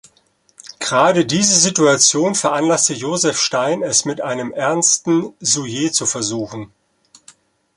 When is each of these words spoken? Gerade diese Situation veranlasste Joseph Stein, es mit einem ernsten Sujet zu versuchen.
Gerade 0.79 1.27
diese 1.27 1.53
Situation 1.59 2.33
veranlasste 2.33 2.95
Joseph 2.95 3.37
Stein, 3.39 3.83
es 3.83 4.03
mit 4.03 4.19
einem 4.19 4.51
ernsten 4.51 5.35
Sujet 5.39 5.93
zu 5.93 6.07
versuchen. 6.07 6.71